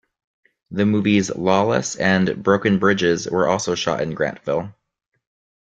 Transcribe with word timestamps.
The 0.71 0.87
movies 0.87 1.29
"Lawless" 1.29 1.95
and 1.95 2.41
"Broken 2.41 2.79
Bridges" 2.79 3.29
were 3.29 3.47
also 3.47 3.75
shot 3.75 4.01
in 4.01 4.15
Grantville. 4.15 4.73